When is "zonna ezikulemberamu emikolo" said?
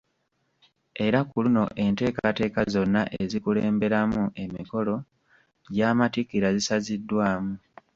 2.73-4.95